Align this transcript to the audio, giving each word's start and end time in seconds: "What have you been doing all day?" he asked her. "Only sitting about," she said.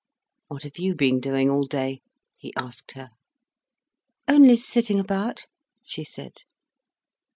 "What 0.47 0.63
have 0.63 0.79
you 0.79 0.95
been 0.95 1.19
doing 1.19 1.51
all 1.51 1.67
day?" 1.67 2.01
he 2.35 2.51
asked 2.57 2.93
her. 2.93 3.09
"Only 4.27 4.57
sitting 4.57 4.99
about," 4.99 5.45
she 5.85 6.03
said. 6.03 6.37